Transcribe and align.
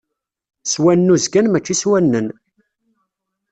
S 0.71 0.73
wannuz 0.81 1.25
kan 1.33 1.47
mačči 1.49 1.75
s 1.81 1.83
wannen! 1.89 2.27